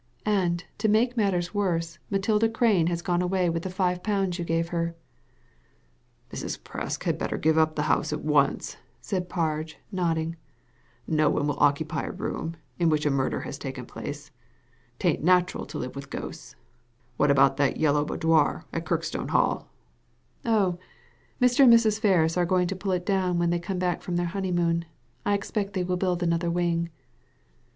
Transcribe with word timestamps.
And, 0.25 0.63
to 0.79 0.89
make 0.89 1.15
matters 1.15 1.53
worse, 1.53 1.99
Matilda 2.09 2.49
Crane 2.49 2.87
has 2.87 3.03
gone 3.03 3.21
away 3.21 3.51
with 3.51 3.61
the 3.61 3.69
five 3.69 4.01
pounds 4.01 4.39
you 4.39 4.43
gave 4.43 4.69
her."" 4.69 4.95
Mrs. 6.33 6.59
Presk 6.61 7.03
had 7.03 7.19
better 7.19 7.37
give 7.37 7.55
up 7.55 7.75
the 7.75 7.83
house 7.83 8.11
at 8.11 8.25
once" 8.25 8.77
said 9.01 9.29
Parge, 9.29 9.75
nodding." 9.91 10.37
No 11.07 11.29
one 11.29 11.45
will 11.45 11.59
occupy 11.59 12.05
a 12.05 12.11
room 12.11 12.55
in 12.79 12.89
which 12.89 13.05
a 13.05 13.11
murder 13.11 13.41
has 13.41 13.59
taken 13.59 13.85
place. 13.85 14.31
'Taint 14.97 15.23
nat'ral 15.23 15.67
to 15.67 15.77
live 15.77 15.95
with 15.95 16.09
ghosts. 16.09 16.55
What 17.17 17.29
about 17.29 17.57
that 17.57 17.77
Yellow 17.77 18.03
Boudoir 18.03 18.65
atKirkstoneHall?" 18.73 19.65
0h! 20.45 20.79
Mr. 21.39 21.59
and 21.63 21.71
Mrs. 21.71 21.99
Ferris 21.99 22.35
are 22.37 22.45
going 22.47 22.65
to 22.67 22.75
pull 22.75 22.93
it 22.93 23.05
down 23.05 23.37
when 23.37 23.51
they 23.51 23.59
come 23.59 23.77
back 23.77 24.01
from 24.01 24.15
their 24.15 24.25
honeymoon, 24.25 24.85
I 25.27 25.35
expect 25.35 25.73
they 25.73 25.83
will 25.83 25.95
build 25.95 26.23
another 26.23 26.49
wing." 26.49 26.89